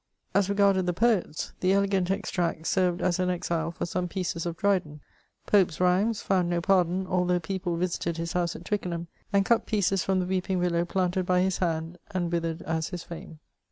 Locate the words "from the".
10.03-10.25